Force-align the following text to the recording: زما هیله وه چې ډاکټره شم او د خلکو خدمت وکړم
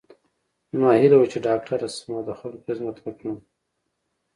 زما 0.71 0.89
هیله 1.01 1.15
وه 1.17 1.27
چې 1.31 1.39
ډاکټره 1.47 1.87
شم 1.95 2.09
او 2.17 2.21
د 2.27 2.31
خلکو 2.39 2.61
خدمت 2.67 2.97
وکړم 3.01 3.37